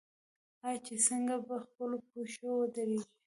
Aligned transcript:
آیا 0.65 0.79
چې 0.85 0.95
څنګه 1.07 1.35
په 1.47 1.55
خپلو 1.63 1.97
پښو 2.09 2.49
ودریږو؟ 2.57 3.09